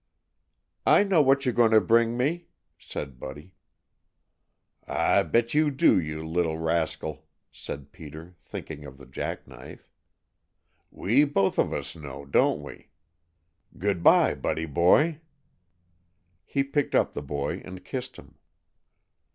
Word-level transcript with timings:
"I 0.87 1.03
know 1.03 1.21
what 1.21 1.45
you 1.45 1.51
're 1.51 1.53
going 1.53 1.69
to 1.73 1.79
bring 1.79 2.17
me," 2.17 2.47
said 2.79 3.19
Buddy. 3.19 3.53
"I 4.87 5.21
bet 5.21 5.53
you 5.53 5.69
do, 5.69 5.99
you 5.99 6.25
little 6.27 6.57
rascal," 6.57 7.27
said 7.51 7.91
Peter, 7.91 8.33
thinking 8.43 8.83
of 8.83 8.97
the 8.97 9.05
jack 9.05 9.47
knife. 9.47 9.87
"We 10.89 11.23
both 11.23 11.59
of 11.59 11.71
us 11.71 11.95
know, 11.95 12.25
don't 12.25 12.63
we? 12.63 12.87
Good 13.77 14.01
by, 14.01 14.33
Buddy 14.33 14.65
boy." 14.65 15.21
He 16.45 16.63
picked 16.63 16.95
up 16.95 17.13
the 17.13 17.21
boy 17.21 17.61
and 17.63 17.85
kissed 17.85 18.15
him. 18.17 18.39